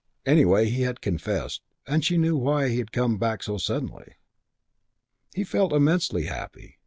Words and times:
Anyway, 0.25 0.65
he 0.67 0.81
had 0.81 0.99
confessed. 0.99 1.61
She 1.99 2.17
knew 2.17 2.35
why 2.35 2.69
he 2.69 2.79
had 2.79 2.91
come 2.91 3.19
back 3.19 3.43
so 3.43 3.59
suddenly. 3.59 4.13
He 5.35 5.43
felt 5.43 5.73
immensely 5.73 6.23
happy. 6.23 6.79